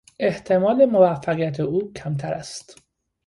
[0.19, 2.83] احتمال موفقیت او کمتر است.